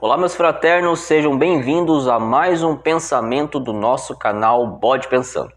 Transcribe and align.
Olá, 0.00 0.16
meus 0.16 0.36
fraternos, 0.36 1.00
sejam 1.00 1.36
bem-vindos 1.36 2.06
a 2.06 2.20
mais 2.20 2.62
um 2.62 2.76
pensamento 2.76 3.58
do 3.58 3.72
nosso 3.72 4.16
canal 4.16 4.64
Bode 4.64 5.08
Pensando. 5.08 5.52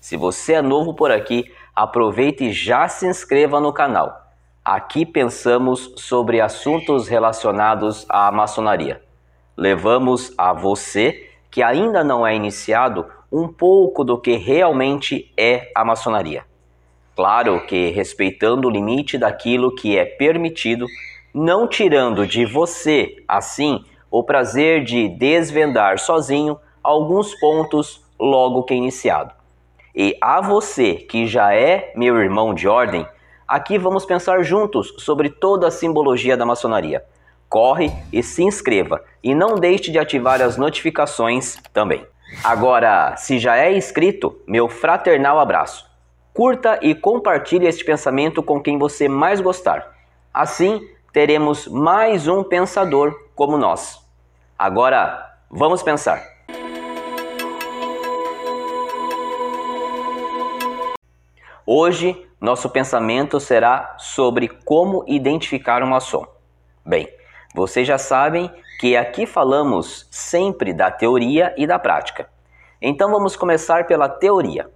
Se 0.00 0.16
você 0.16 0.54
é 0.54 0.60
novo 0.60 0.92
por 0.92 1.12
aqui, 1.12 1.44
aproveite 1.72 2.46
e 2.46 2.52
já 2.52 2.88
se 2.88 3.06
inscreva 3.06 3.60
no 3.60 3.72
canal. 3.72 4.28
Aqui 4.64 5.06
pensamos 5.06 5.92
sobre 5.98 6.40
assuntos 6.40 7.06
relacionados 7.06 8.04
à 8.08 8.32
maçonaria. 8.32 9.00
Levamos 9.56 10.34
a 10.36 10.52
você, 10.52 11.30
que 11.48 11.62
ainda 11.62 12.02
não 12.02 12.26
é 12.26 12.34
iniciado, 12.34 13.06
um 13.30 13.46
pouco 13.46 14.02
do 14.02 14.18
que 14.18 14.36
realmente 14.36 15.32
é 15.36 15.70
a 15.76 15.84
maçonaria. 15.84 16.44
Claro 17.14 17.64
que 17.68 17.90
respeitando 17.90 18.66
o 18.66 18.70
limite 18.70 19.16
daquilo 19.16 19.72
que 19.72 19.96
é 19.96 20.04
permitido 20.04 20.86
não 21.36 21.68
tirando 21.68 22.26
de 22.26 22.46
você, 22.46 23.22
assim, 23.28 23.84
o 24.10 24.24
prazer 24.24 24.82
de 24.82 25.06
desvendar 25.06 25.98
sozinho 25.98 26.58
alguns 26.82 27.38
pontos 27.38 28.02
logo 28.18 28.62
que 28.62 28.72
iniciado. 28.72 29.34
E 29.94 30.16
a 30.18 30.40
você 30.40 30.94
que 30.94 31.26
já 31.26 31.54
é 31.54 31.92
meu 31.94 32.16
irmão 32.16 32.54
de 32.54 32.66
ordem, 32.66 33.06
aqui 33.46 33.76
vamos 33.76 34.06
pensar 34.06 34.42
juntos 34.44 34.94
sobre 34.96 35.28
toda 35.28 35.68
a 35.68 35.70
simbologia 35.70 36.38
da 36.38 36.46
maçonaria. 36.46 37.04
Corre 37.50 37.92
e 38.10 38.22
se 38.22 38.42
inscreva 38.42 39.04
e 39.22 39.34
não 39.34 39.56
deixe 39.56 39.92
de 39.92 39.98
ativar 39.98 40.40
as 40.40 40.56
notificações 40.56 41.58
também. 41.70 42.06
Agora, 42.42 43.14
se 43.18 43.38
já 43.38 43.58
é 43.58 43.76
inscrito, 43.76 44.40
meu 44.46 44.70
fraternal 44.70 45.38
abraço. 45.38 45.84
Curta 46.32 46.78
e 46.80 46.94
compartilhe 46.94 47.66
este 47.66 47.84
pensamento 47.84 48.42
com 48.42 48.58
quem 48.58 48.78
você 48.78 49.06
mais 49.06 49.38
gostar. 49.38 49.94
Assim, 50.32 50.80
teremos 51.16 51.66
mais 51.66 52.28
um 52.28 52.44
pensador 52.44 53.18
como 53.34 53.56
nós. 53.56 54.06
Agora, 54.58 55.34
vamos 55.50 55.82
pensar. 55.82 56.22
Hoje, 61.64 62.28
nosso 62.38 62.68
pensamento 62.68 63.40
será 63.40 63.94
sobre 63.96 64.46
como 64.46 65.04
identificar 65.06 65.82
um 65.82 65.86
maçom. 65.86 66.26
Bem, 66.84 67.08
vocês 67.54 67.88
já 67.88 67.96
sabem 67.96 68.52
que 68.78 68.94
aqui 68.94 69.24
falamos 69.24 70.06
sempre 70.10 70.74
da 70.74 70.90
teoria 70.90 71.54
e 71.56 71.66
da 71.66 71.78
prática. 71.78 72.28
Então 72.78 73.10
vamos 73.10 73.34
começar 73.36 73.86
pela 73.86 74.06
teoria. 74.06 74.68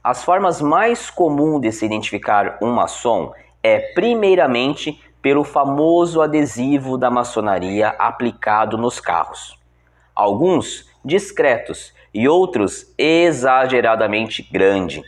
As 0.00 0.22
formas 0.22 0.62
mais 0.62 1.10
comuns 1.10 1.60
de 1.60 1.72
se 1.72 1.84
identificar 1.84 2.56
um 2.62 2.70
maçom 2.70 3.32
é 3.66 3.80
primeiramente 3.80 4.96
pelo 5.20 5.42
famoso 5.42 6.22
adesivo 6.22 6.96
da 6.96 7.10
maçonaria 7.10 7.88
aplicado 7.98 8.78
nos 8.78 9.00
carros. 9.00 9.58
Alguns 10.14 10.88
discretos 11.04 11.92
e 12.14 12.28
outros 12.28 12.94
exageradamente 12.96 14.48
grande. 14.52 15.02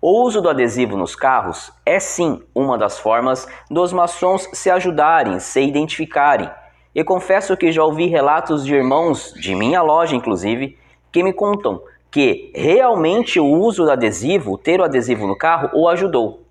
O 0.00 0.22
uso 0.22 0.40
do 0.40 0.48
adesivo 0.48 0.96
nos 0.96 1.16
carros 1.16 1.72
é 1.84 1.98
sim 1.98 2.40
uma 2.54 2.78
das 2.78 3.00
formas 3.00 3.48
dos 3.68 3.92
maçons 3.92 4.48
se 4.52 4.70
ajudarem, 4.70 5.40
se 5.40 5.60
identificarem. 5.60 6.48
E 6.94 7.02
confesso 7.02 7.56
que 7.56 7.72
já 7.72 7.82
ouvi 7.82 8.06
relatos 8.06 8.64
de 8.64 8.76
irmãos, 8.76 9.34
de 9.34 9.56
minha 9.56 9.82
loja 9.82 10.14
inclusive, 10.14 10.78
que 11.10 11.24
me 11.24 11.32
contam 11.32 11.82
que 12.12 12.52
realmente 12.54 13.40
o 13.40 13.46
uso 13.46 13.84
do 13.84 13.90
adesivo, 13.90 14.56
ter 14.56 14.80
o 14.80 14.84
adesivo 14.84 15.26
no 15.26 15.36
carro, 15.36 15.70
o 15.74 15.88
ajudou. 15.88 16.45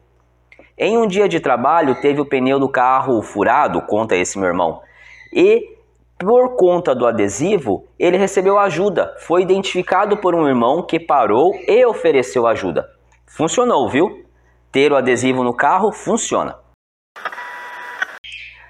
Em 0.78 0.98
um 0.98 1.08
dia 1.08 1.30
de 1.30 1.40
trabalho, 1.40 1.96
teve 2.02 2.20
o 2.20 2.26
pneu 2.26 2.60
do 2.60 2.68
carro 2.68 3.22
furado, 3.22 3.82
conta 3.84 4.14
esse 4.14 4.38
meu 4.38 4.50
irmão. 4.50 4.82
E 5.32 5.74
por 6.20 6.58
conta 6.58 6.94
do 6.94 7.08
adesivo, 7.08 7.88
ele 7.98 8.18
recebeu 8.18 8.60
ajuda. 8.60 9.16
Foi 9.20 9.42
identificado 9.42 10.18
por 10.18 10.36
um 10.36 10.46
irmão 10.46 10.86
que 10.86 11.00
parou 11.00 11.54
e 11.66 11.86
ofereceu 11.86 12.46
ajuda. 12.46 12.90
Funcionou, 13.26 13.88
viu? 13.90 14.26
Ter 14.70 14.92
o 14.92 14.98
adesivo 14.98 15.46
no 15.46 15.54
carro 15.54 15.94
funciona. 15.94 16.58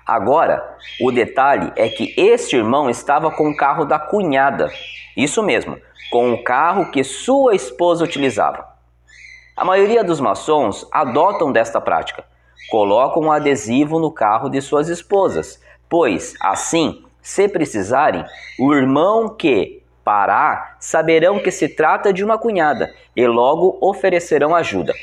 Agora, 0.06 0.78
o 1.02 1.12
detalhe 1.12 1.74
é 1.76 1.90
que 1.90 2.14
este 2.16 2.56
irmão 2.56 2.88
estava 2.88 3.32
com 3.32 3.50
o 3.50 3.58
carro 3.58 3.84
da 3.84 3.98
cunhada. 3.98 4.70
Isso 5.18 5.42
mesmo, 5.42 5.76
com 6.12 6.32
o 6.34 6.44
carro 6.44 6.92
que 6.92 7.04
sua 7.04 7.56
esposa 7.56 8.04
utilizava. 8.04 8.75
A 9.58 9.64
maioria 9.64 10.04
dos 10.04 10.20
maçons 10.20 10.86
adotam 10.92 11.50
desta 11.50 11.80
prática. 11.80 12.26
Colocam 12.70 13.24
um 13.24 13.32
adesivo 13.32 14.00
no 14.00 14.12
carro 14.12 14.50
de 14.50 14.62
suas 14.62 14.90
esposas, 14.90 15.62
pois, 15.90 16.34
assim, 16.42 17.06
se 17.22 17.48
precisarem, 17.48 18.26
o 18.60 18.74
irmão 18.74 19.30
que 19.30 19.82
parar 20.04 20.76
saberão 20.78 21.40
que 21.40 21.52
se 21.52 21.70
trata 21.70 22.12
de 22.12 22.22
uma 22.22 22.38
cunhada 22.38 22.94
e 23.16 23.26
logo 23.26 23.78
oferecerão 23.82 24.54
ajuda. 24.54 24.94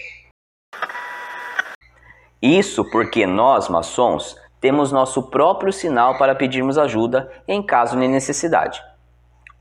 Isso 2.42 2.84
porque 2.90 3.26
nós, 3.26 3.70
maçons, 3.70 4.36
temos 4.60 4.92
nosso 4.92 5.30
próprio 5.30 5.72
sinal 5.72 6.18
para 6.18 6.34
pedirmos 6.34 6.76
ajuda 6.76 7.32
em 7.48 7.62
caso 7.62 7.98
de 7.98 8.06
necessidade. 8.06 8.82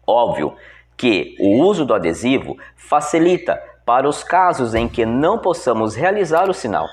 Óbvio 0.05 0.53
que 0.97 1.37
o 1.39 1.63
uso 1.63 1.85
do 1.85 1.93
adesivo 1.93 2.57
facilita 2.75 3.70
para 3.85 4.07
os 4.07 4.23
casos 4.23 4.73
em 4.75 4.87
que 4.87 5.05
não 5.05 5.37
possamos 5.37 5.95
realizar 5.95 6.49
o 6.49 6.53
sinal. 6.53 6.87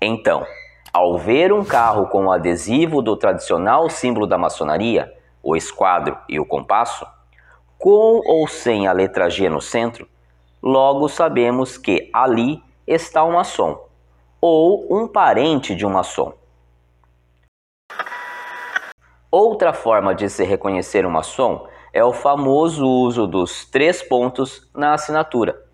Então, 0.00 0.46
ao 0.92 1.18
ver 1.18 1.52
um 1.52 1.64
carro 1.64 2.06
com 2.06 2.26
o 2.26 2.32
adesivo 2.32 3.00
do 3.00 3.16
tradicional 3.16 3.88
símbolo 3.88 4.26
da 4.26 4.36
maçonaria, 4.36 5.12
o 5.42 5.56
esquadro 5.56 6.16
e 6.28 6.38
o 6.38 6.46
compasso, 6.46 7.06
com 7.78 8.20
ou 8.24 8.46
sem 8.46 8.86
a 8.86 8.92
letra 8.92 9.28
G 9.28 9.48
no 9.48 9.60
centro, 9.60 10.08
logo 10.62 11.08
sabemos 11.08 11.76
que 11.76 12.10
ali 12.12 12.62
está 12.86 13.24
um 13.24 13.32
maçom 13.32 13.84
ou 14.40 14.86
um 14.90 15.08
parente 15.08 15.74
de 15.74 15.86
um 15.86 15.90
maçom. 15.90 16.32
Outra 19.30 19.72
forma 19.72 20.14
de 20.14 20.28
se 20.28 20.44
reconhecer 20.44 21.06
um 21.06 21.10
maçom 21.10 21.66
é 21.92 22.04
o 22.04 22.12
famoso 22.12 22.86
uso 22.86 23.26
dos 23.26 23.64
três 23.64 24.02
pontos 24.02 24.68
na 24.74 24.92
assinatura. 24.92 25.71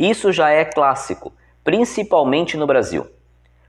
Isso 0.00 0.32
já 0.32 0.48
é 0.48 0.64
clássico, 0.64 1.30
principalmente 1.62 2.56
no 2.56 2.66
Brasil. 2.66 3.06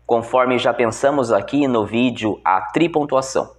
Conforme 0.06 0.58
já 0.58 0.74
pensamos 0.74 1.30
aqui 1.30 1.68
no 1.68 1.86
vídeo 1.86 2.40
a 2.42 2.62
tripontuação. 2.62 3.52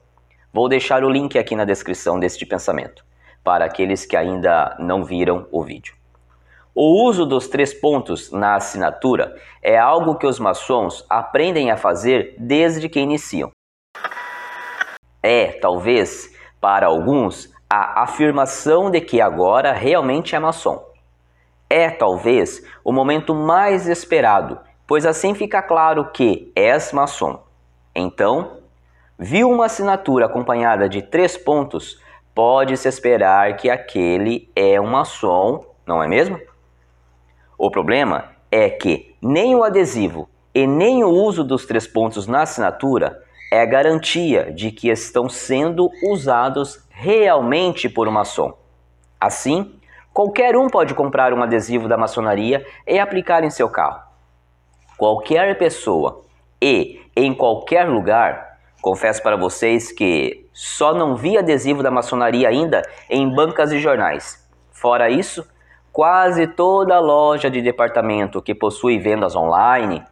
Vou 0.51 0.71
deixar 0.71 1.05
o 1.05 1.11
link 1.11 1.39
aqui 1.39 1.55
na 1.55 1.67
descrição 1.67 2.19
deste 2.19 2.47
pensamento, 2.47 3.05
para 3.45 3.67
aqueles 3.67 4.07
que 4.07 4.17
ainda 4.17 4.75
não 4.79 5.05
viram 5.05 5.47
o 5.53 5.63
vídeo. 5.63 5.95
O 6.75 7.07
uso 7.07 7.27
dos 7.27 7.47
três 7.47 7.75
pontos 7.75 8.33
na 8.33 8.55
assinatura 8.55 9.37
é 9.63 9.77
algo 9.77 10.15
que 10.15 10.27
os 10.27 10.39
maçons 10.39 11.05
aprendem 11.11 11.71
a 11.71 11.77
fazer 11.77 12.35
desde 12.39 12.89
que 12.89 13.01
iniciam. 13.01 13.51
É, 15.23 15.49
talvez, 15.61 16.35
para 16.59 16.87
alguns, 16.87 17.53
a 17.69 18.03
afirmação 18.03 18.91
de 18.91 19.03
que 19.03 19.21
agora 19.21 19.75
realmente 19.75 20.35
é 20.35 20.39
maçom 20.39 20.91
é 21.73 21.89
talvez 21.89 22.63
o 22.85 22.93
momento 22.93 23.35
mais 23.35 23.89
esperado, 23.89 24.61
pois 24.87 25.07
assim 25.07 25.35
fica 25.35 25.63
claro 25.63 26.11
que 26.13 26.53
és 26.55 26.93
maçom. 26.93 27.43
Então, 27.95 28.59
viu 29.19 29.49
uma 29.49 29.65
assinatura 29.65 30.27
acompanhada 30.27 30.87
de 30.87 31.01
três 31.01 31.35
pontos, 31.35 31.99
pode-se 32.35 32.87
esperar 32.87 33.57
que 33.57 33.71
aquele 33.71 34.53
é 34.55 34.79
um 34.79 34.87
maçom, 34.87 35.65
não 35.87 36.03
é 36.03 36.07
mesmo? 36.07 36.39
O 37.57 37.71
problema 37.71 38.33
é 38.51 38.69
que 38.69 39.17
nem 39.23 39.55
o 39.57 39.65
adesivo 39.65 40.29
e 40.55 40.67
nem 40.67 41.03
o 41.03 41.09
uso 41.09 41.43
dos 41.43 41.65
três 41.65 41.87
pontos 41.87 42.27
na 42.27 42.43
assinatura 42.43 43.19
é 43.51 43.65
garantia 43.65 44.53
de 44.53 44.71
que 44.71 44.91
estão 44.91 45.27
sendo 45.27 45.89
usados 46.05 46.87
realmente 46.91 47.89
por 47.89 48.07
um 48.07 48.13
maçom. 48.13 48.53
Assim, 49.19 49.81
Qualquer 50.13 50.57
um 50.57 50.69
pode 50.69 50.95
comprar 50.95 51.33
um 51.33 51.43
adesivo 51.43 51.89
da 51.89 51.97
maçonaria 51.97 52.67
e 52.87 52.99
aplicar 52.99 53.43
em 53.45 53.51
seu 53.51 53.69
carro. 53.69 54.03
Qualquer 54.99 55.57
pessoa 55.57 56.25
e 56.61 57.01
em 57.17 57.35
qualquer 57.35 57.89
lugar, 57.89 58.59
confesso 58.83 59.23
para 59.23 59.37
vocês 59.37 59.91
que 59.91 60.47
só 60.53 60.93
não 60.93 61.17
vi 61.17 61.39
adesivo 61.39 61.83
da 61.83 61.91
maçonaria 61.91 62.49
ainda 62.49 62.83
em 63.09 63.27
bancas 63.35 63.71
de 63.71 63.81
jornais. 63.81 64.47
Fora 64.71 65.09
isso, 65.09 65.49
quase 65.91 66.47
toda 66.47 67.01
loja 67.01 67.51
de 67.51 67.63
departamento 67.63 68.43
que 68.43 68.55
possui 68.55 68.99
vendas 68.99 69.35
online, 69.35 70.05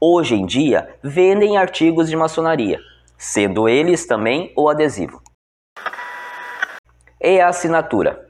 hoje 0.00 0.36
em 0.36 0.46
dia 0.46 0.94
vendem 1.02 1.58
artigos 1.58 2.08
de 2.08 2.16
maçonaria, 2.16 2.78
sendo 3.18 3.68
eles 3.68 4.06
também 4.06 4.52
o 4.56 4.68
adesivo. 4.68 5.20
E 7.20 7.40
a 7.40 7.48
assinatura? 7.48 8.29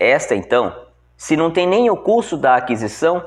Esta, 0.00 0.34
então, 0.34 0.74
se 1.14 1.36
não 1.36 1.50
tem 1.50 1.66
nem 1.66 1.90
o 1.90 1.96
custo 1.98 2.38
da 2.38 2.56
aquisição, 2.56 3.22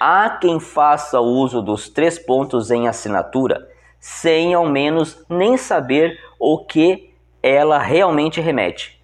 há 0.00 0.30
quem 0.30 0.60
faça 0.60 1.20
uso 1.20 1.60
dos 1.60 1.88
três 1.88 2.16
pontos 2.16 2.70
em 2.70 2.86
assinatura 2.86 3.68
sem 3.98 4.54
ao 4.54 4.64
menos 4.66 5.24
nem 5.28 5.56
saber 5.56 6.16
o 6.38 6.64
que 6.64 7.12
ela 7.42 7.78
realmente 7.78 8.40
remete. 8.40 9.02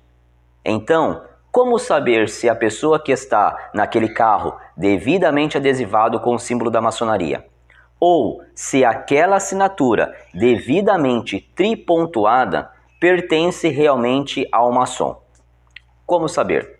Então, 0.64 1.22
como 1.50 1.76
saber 1.76 2.28
se 2.28 2.48
a 2.48 2.54
pessoa 2.54 3.02
que 3.02 3.10
está 3.10 3.70
naquele 3.74 4.10
carro 4.10 4.56
devidamente 4.76 5.56
adesivado 5.56 6.20
com 6.20 6.36
o 6.36 6.38
símbolo 6.38 6.70
da 6.70 6.80
maçonaria? 6.80 7.44
Ou 7.98 8.40
se 8.54 8.84
aquela 8.84 9.36
assinatura 9.36 10.14
devidamente 10.32 11.40
tripontuada 11.56 12.70
pertence 13.00 13.68
realmente 13.68 14.46
ao 14.52 14.70
maçom? 14.70 15.20
Como 16.06 16.28
saber? 16.28 16.77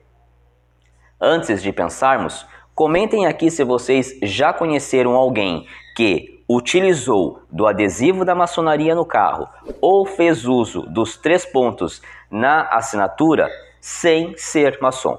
Antes 1.21 1.61
de 1.61 1.73
pensarmos, 1.73 2.47
comentem 2.77 3.27
aqui 3.27 3.51
se 3.51 3.65
vocês 3.65 4.17
já 4.23 4.53
conheceram 4.53 5.17
alguém 5.17 5.67
que 5.97 6.45
utilizou 6.49 7.43
do 7.51 7.67
adesivo 7.67 8.25
da 8.25 8.37
maçonaria 8.37 8.95
no 8.95 9.05
carro 9.05 9.49
ou 9.81 10.07
fez 10.07 10.47
uso 10.47 10.83
dos 10.83 11.17
três 11.17 11.45
pontos 11.45 12.01
na 12.31 12.69
assinatura 12.69 13.51
sem 13.81 14.37
ser 14.37 14.79
maçom. 14.81 15.19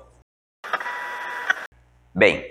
Bem, 2.15 2.45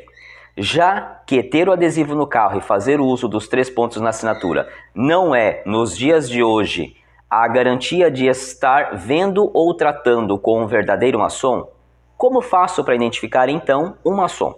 já 0.54 1.22
que 1.26 1.42
ter 1.42 1.70
o 1.70 1.72
adesivo 1.72 2.14
no 2.14 2.26
carro 2.26 2.58
e 2.58 2.62
fazer 2.62 3.00
uso 3.00 3.28
dos 3.28 3.48
três 3.48 3.70
pontos 3.70 3.98
na 3.98 4.10
assinatura 4.10 4.68
não 4.94 5.34
é, 5.34 5.62
nos 5.64 5.96
dias 5.96 6.28
de 6.28 6.42
hoje, 6.42 6.94
a 7.30 7.48
garantia 7.48 8.10
de 8.10 8.26
estar 8.26 8.94
vendo 8.94 9.50
ou 9.54 9.74
tratando 9.74 10.38
com 10.38 10.62
um 10.62 10.66
verdadeiro 10.66 11.18
maçom, 11.18 11.77
como 12.18 12.42
faço 12.42 12.82
para 12.82 12.96
identificar 12.96 13.48
então 13.48 13.96
um 14.04 14.16
maçom? 14.16 14.52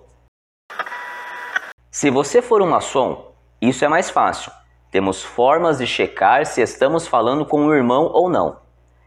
Se 1.90 2.08
você 2.08 2.40
for 2.40 2.62
um 2.62 2.70
maçom, 2.70 3.34
isso 3.60 3.84
é 3.84 3.88
mais 3.88 4.08
fácil. 4.08 4.50
Temos 4.90 5.22
formas 5.22 5.76
de 5.76 5.86
checar 5.86 6.46
se 6.46 6.62
estamos 6.62 7.06
falando 7.06 7.44
com 7.44 7.60
um 7.60 7.74
irmão 7.74 8.10
ou 8.14 8.30
não. 8.30 8.60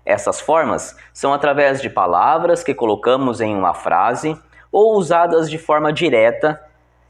Essas 0.06 0.40
formas 0.40 0.96
são 1.12 1.34
através 1.34 1.82
de 1.82 1.90
palavras 1.90 2.64
que 2.64 2.76
colocamos 2.76 3.42
em 3.42 3.56
uma 3.56 3.74
frase 3.74 4.40
ou 4.72 4.98
usadas 4.98 5.50
de 5.50 5.58
forma 5.58 5.92
direta 5.92 6.62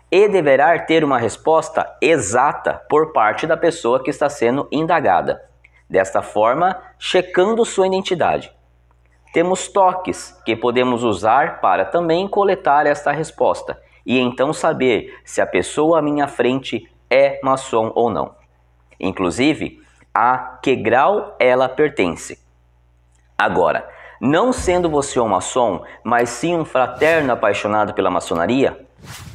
e 0.10 0.30
deverá 0.30 0.80
ter 0.80 1.04
uma 1.04 1.18
resposta 1.18 1.94
exata 2.02 2.82
por 2.90 3.12
parte 3.12 3.46
da 3.46 3.58
pessoa 3.58 4.02
que 4.02 4.10
está 4.10 4.30
sendo 4.30 4.66
indagada. 4.72 5.44
Desta 5.90 6.22
forma, 6.22 6.82
checando 6.98 7.66
sua 7.66 7.88
identidade. 7.88 8.54
Temos 9.34 9.68
toques 9.68 10.40
que 10.46 10.56
podemos 10.56 11.04
usar 11.04 11.60
para 11.60 11.86
também 11.86 12.28
coletar 12.28 12.86
esta 12.86 13.12
resposta 13.12 13.82
e 14.06 14.20
então 14.20 14.54
saber 14.54 15.20
se 15.26 15.42
a 15.42 15.48
pessoa 15.48 15.98
à 15.98 16.02
minha 16.04 16.28
frente 16.28 16.88
é 17.10 17.40
maçom 17.42 17.92
ou 17.96 18.12
não. 18.12 18.36
Inclusive, 19.00 19.82
a 20.14 20.60
que 20.62 20.76
grau 20.76 21.36
ela 21.40 21.68
pertence. 21.68 22.40
Agora, 23.36 23.90
não 24.22 24.54
sendo 24.54 24.88
você 24.88 25.20
um 25.20 25.28
maçom, 25.28 25.84
mas 26.04 26.30
sim 26.30 26.56
um 26.56 26.64
fraterno 26.64 27.34
apaixonado 27.34 27.96
pela 27.96 28.12
maçonaria, 28.12 28.86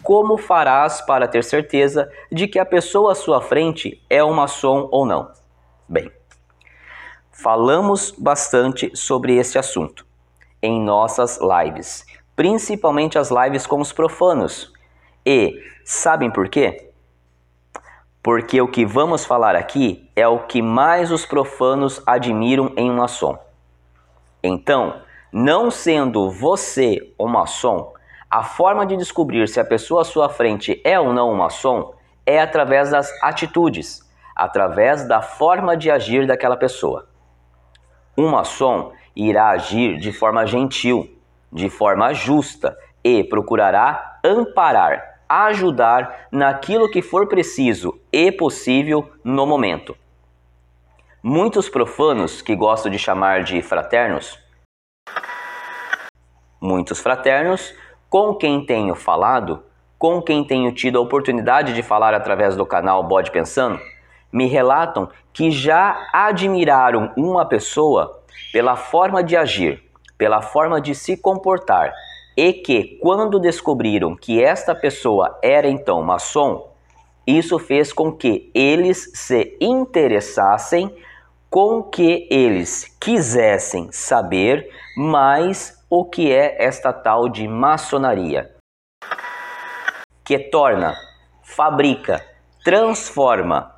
como 0.00 0.39
farás 0.39 1.00
para 1.00 1.27
ter 1.27 1.43
certeza 1.43 2.09
de 2.31 2.47
que 2.47 2.61
a 2.61 2.65
pessoa 2.65 3.12
à 3.12 3.15
sua 3.17 3.41
frente 3.41 4.00
é 4.09 4.23
um 4.23 4.33
maçom 4.33 4.89
ou 4.93 5.05
não? 5.05 5.33
Bem, 5.89 6.09
falamos 7.40 8.11
bastante 8.19 8.90
sobre 8.96 9.37
este 9.37 9.58
assunto 9.58 10.05
em 10.61 10.82
nossas 10.82 11.38
lives, 11.40 12.05
principalmente 12.35 13.17
as 13.17 13.31
lives 13.31 13.64
com 13.64 13.81
os 13.81 13.93
profanos. 13.93 14.73
E 15.25 15.55
sabem 15.85 16.32
por 16.32 16.49
quê? 16.49 16.90
Porque 18.20 18.61
o 18.61 18.67
que 18.67 18.85
vamos 18.85 19.25
falar 19.25 19.55
aqui 19.55 20.11
é 20.17 20.26
o 20.26 20.40
que 20.40 20.61
mais 20.61 21.12
os 21.12 21.25
profanos 21.25 22.02
admiram 22.05 22.73
em 22.76 22.90
um 22.90 22.96
maçom. 22.96 23.38
Então, 24.43 25.00
não 25.32 25.70
sendo 25.70 26.29
você 26.32 27.14
um 27.20 27.29
maçom, 27.29 27.93
a 28.29 28.43
forma 28.43 28.85
de 28.85 28.96
descobrir 28.96 29.49
se 29.49 29.61
a 29.61 29.64
pessoa 29.64 30.02
à 30.02 30.05
sua 30.05 30.29
frente 30.29 30.81
é 30.85 30.99
ou 30.99 31.12
não 31.12 31.31
um 31.31 31.37
maçom 31.37 31.94
é 32.26 32.40
através 32.40 32.90
das 32.90 33.08
atitudes, 33.23 34.02
através 34.35 35.06
da 35.06 35.23
forma 35.23 35.76
de 35.76 35.88
agir 35.88 36.26
daquela 36.26 36.56
pessoa. 36.56 37.08
Um 38.19 38.31
maçom 38.31 38.91
irá 39.15 39.50
agir 39.50 39.97
de 39.97 40.11
forma 40.11 40.44
gentil, 40.44 41.09
de 41.53 41.70
forma 41.70 42.12
justa 42.12 42.76
e 43.05 43.23
procurará 43.23 44.19
amparar, 44.25 45.20
ajudar 45.29 46.26
naquilo 46.32 46.91
que 46.91 47.00
for 47.00 47.29
preciso 47.29 47.97
e 48.12 48.32
possível 48.32 49.09
no 49.23 49.47
momento. 49.47 49.97
Muitos 51.23 51.69
profanos, 51.69 52.43
que 52.43 52.56
gosto 52.56 52.91
de 52.91 52.99
chamar 52.99 53.44
de 53.44 53.62
fraternos, 53.62 54.37
muitos 56.61 56.99
fraternos, 56.99 57.73
com 58.11 58.35
quem 58.35 58.67
tenho 58.67 58.97
falado, 58.97 59.62
com 59.97 60.21
quem 60.21 60.44
tenho 60.44 60.73
tido 60.73 60.99
a 60.99 61.03
oportunidade 61.03 61.73
de 61.73 61.85
falar 61.85 62.14
através 62.14 62.56
do 62.56 62.67
canal 62.67 63.05
Bode 63.05 63.31
Pensando, 63.31 63.79
me 64.33 64.47
relatam 64.47 65.09
que 65.33 65.51
já 65.51 66.09
admiraram 66.13 67.13
uma 67.17 67.47
pessoa 67.47 68.23
pela 68.53 68.77
forma 68.77 69.23
de 69.23 69.37
agir, 69.37 69.83
pela 70.17 70.43
forma 70.43 70.81
de 70.81 70.95
se 70.95 71.17
comportar, 71.17 71.93
e 72.37 72.53
que, 72.53 72.99
quando 73.03 73.41
descobriram 73.41 74.15
que 74.15 74.43
esta 74.43 74.75
pessoa 74.75 75.39
era 75.43 75.69
então 75.69 76.03
maçom, 76.03 76.69
isso 77.27 77.59
fez 77.59 77.93
com 77.93 78.13
que 78.13 78.51
eles 78.55 79.11
se 79.15 79.57
interessassem 79.61 80.95
com 81.51 81.83
que 81.83 82.27
eles 82.31 82.97
quisessem 83.01 83.91
saber 83.91 84.69
mais 84.97 85.85
o 85.91 86.05
que 86.05 86.33
é 86.33 86.63
esta 86.63 86.93
tal 86.93 87.29
de 87.29 87.49
maçonaria, 87.49 88.55
que 90.25 90.39
torna, 90.39 90.95
fabrica, 91.43 92.23
transforma, 92.63 93.75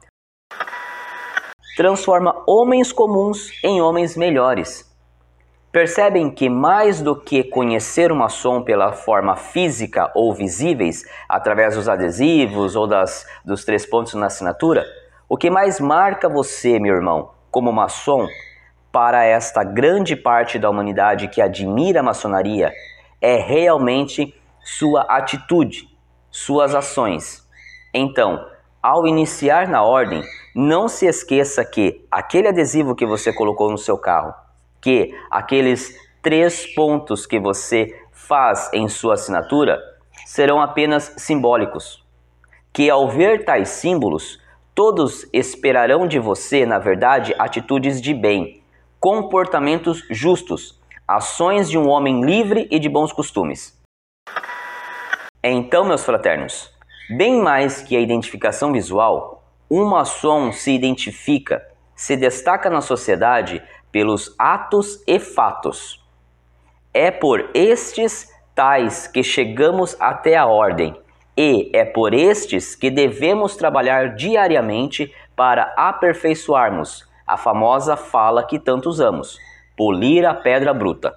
transforma 1.81 2.43
homens 2.47 2.93
comuns 2.93 3.53
em 3.65 3.81
homens 3.81 4.15
melhores. 4.15 4.87
Percebem 5.73 6.31
que 6.31 6.47
mais 6.47 7.01
do 7.01 7.19
que 7.19 7.43
conhecer 7.43 8.13
o 8.13 8.15
maçom 8.15 8.63
pela 8.63 8.93
forma 8.93 9.35
física 9.35 10.13
ou 10.15 10.35
visíveis, 10.35 11.05
através 11.27 11.77
dos 11.77 11.89
adesivos 11.89 12.77
ou 12.77 12.87
das, 12.87 13.27
dos 13.47 13.65
três 13.65 13.87
pontos 13.87 14.13
na 14.13 14.27
assinatura, 14.27 14.85
o 15.27 15.39
que 15.39 15.49
mais 15.49 15.81
marca 15.81 16.29
você, 16.29 16.79
meu 16.79 16.97
irmão, 16.97 17.31
como 17.51 17.73
maçom 17.73 18.29
para 18.93 19.25
esta 19.25 19.65
grande 19.65 20.15
parte 20.15 20.59
da 20.59 20.69
humanidade 20.69 21.29
que 21.29 21.41
admira 21.41 22.01
a 22.01 22.03
maçonaria 22.03 22.75
é 23.23 23.37
realmente 23.37 24.39
sua 24.63 25.01
atitude, 25.09 25.89
suas 26.31 26.75
ações. 26.75 27.43
Então, 27.95 28.45
ao 28.83 29.07
iniciar 29.07 29.69
na 29.69 29.83
ordem, 29.83 30.23
não 30.55 30.89
se 30.89 31.07
esqueça 31.07 31.65
que 31.65 32.05
aquele 32.11 32.49
adesivo 32.49 32.95
que 32.95 33.07
você 33.07 33.33
colocou 33.33 33.71
no 33.71 33.79
seu 33.79 33.99
carro, 33.99 34.35
que 34.81 35.15
aqueles 35.31 35.95
três 36.23 36.67
pontos 36.75 37.27
que 37.27 37.39
você 37.39 37.95
faz 38.13 38.71
em 38.73 38.89
sua 38.89 39.15
assinatura 39.15 39.79
serão 40.27 40.61
apenas 40.61 41.15
simbólicos. 41.17 42.05
Que 42.73 42.89
ao 42.89 43.09
ver 43.09 43.45
tais 43.45 43.69
símbolos, 43.69 44.41
Todos 44.83 45.29
esperarão 45.31 46.07
de 46.07 46.19
você, 46.19 46.65
na 46.65 46.79
verdade, 46.79 47.35
atitudes 47.39 48.01
de 48.01 48.15
bem, 48.15 48.63
comportamentos 48.99 50.03
justos, 50.09 50.81
ações 51.07 51.69
de 51.69 51.77
um 51.77 51.87
homem 51.87 52.25
livre 52.25 52.67
e 52.71 52.79
de 52.79 52.89
bons 52.89 53.13
costumes. 53.13 53.79
Então, 55.45 55.85
meus 55.85 56.03
fraternos, 56.03 56.73
bem 57.17 57.41
mais 57.41 57.83
que 57.83 57.97
a 57.97 58.01
identificação 58.01 58.73
visual, 58.73 59.43
um 59.71 59.85
maçom 59.85 60.53
se 60.53 60.73
identifica, 60.73 61.67
se 61.95 62.17
destaca 62.17 62.71
na 62.71 62.81
sociedade 62.81 63.63
pelos 63.91 64.35
atos 64.39 65.03
e 65.07 65.19
fatos. 65.19 66.05
É 66.95 67.11
por 67.11 67.51
estes 67.55 68.33
tais 68.55 69.07
que 69.07 69.23
chegamos 69.23 69.97
até 70.01 70.37
a 70.37 70.47
ordem 70.47 70.95
e 71.37 71.71
é 71.73 71.85
por 71.85 72.15
estes 72.15 72.75
que 72.75 72.91
devemos 72.91 73.57
trabalhar 73.57 74.15
diariamente 74.15 75.13
para 75.35 75.73
aperfeiçoarmos 75.77 77.09
a 77.31 77.37
famosa 77.37 77.97
fala 77.97 78.45
que 78.45 78.59
tanto 78.59 78.89
usamos: 78.89 79.39
polir 79.77 80.27
a 80.27 80.35
pedra 80.35 80.75
bruta. 80.75 81.17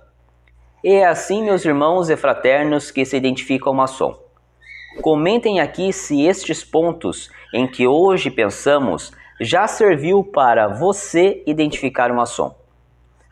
E 0.84 0.94
é 0.94 1.08
assim, 1.08 1.44
meus 1.44 1.66
irmãos 1.66 2.10
e 2.10 2.16
fraternos 2.16 2.92
que 2.92 3.04
se 3.04 3.18
identificam 3.18 3.74
maçom. 3.74 4.23
Comentem 5.02 5.60
aqui 5.60 5.92
se 5.92 6.26
estes 6.26 6.64
pontos 6.64 7.30
em 7.54 7.68
que 7.68 7.88
hoje 7.88 8.30
pensamos 8.30 9.12
já 9.42 9.68
serviu 9.68 10.24
para 10.24 10.68
você 10.68 11.42
identificar 11.48 12.12
uma 12.12 12.26
som. 12.26 12.56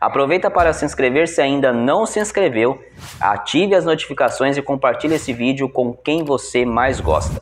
Aproveita 0.00 0.50
para 0.50 0.72
se 0.72 0.84
inscrever 0.84 1.28
se 1.28 1.40
ainda 1.40 1.72
não 1.72 2.04
se 2.04 2.18
inscreveu, 2.18 2.82
ative 3.20 3.76
as 3.76 3.84
notificações 3.84 4.56
e 4.56 4.62
compartilhe 4.62 5.14
esse 5.14 5.32
vídeo 5.32 5.68
com 5.68 5.92
quem 5.92 6.24
você 6.24 6.64
mais 6.64 7.00
gosta. 7.00 7.40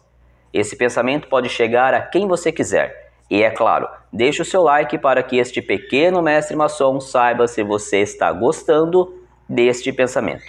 Esse 0.52 0.76
pensamento 0.76 1.26
pode 1.26 1.48
chegar 1.48 1.94
a 1.94 2.02
quem 2.02 2.28
você 2.28 2.52
quiser. 2.52 3.12
E 3.30 3.42
é 3.42 3.50
claro, 3.50 3.88
deixe 4.12 4.42
o 4.42 4.44
seu 4.44 4.62
like 4.62 4.98
para 4.98 5.22
que 5.22 5.38
este 5.38 5.62
pequeno 5.62 6.20
mestre 6.20 6.54
maçom 6.54 7.00
saiba 7.00 7.48
se 7.48 7.62
você 7.62 8.00
está 8.00 8.30
gostando 8.30 9.14
deste 9.48 9.90
pensamento. 9.92 10.44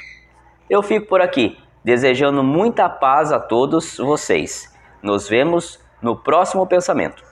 Eu 0.70 0.84
fico 0.84 1.08
por 1.08 1.22
aqui. 1.22 1.58
Desejando 1.84 2.44
muita 2.44 2.88
paz 2.88 3.32
a 3.32 3.40
todos 3.40 3.98
vocês. 3.98 4.72
Nos 5.02 5.28
vemos 5.28 5.80
no 6.02 6.16
próximo 6.16 6.68
pensamento. 6.68 7.31